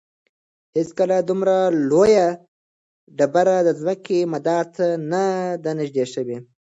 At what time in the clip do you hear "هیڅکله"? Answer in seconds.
0.77-1.17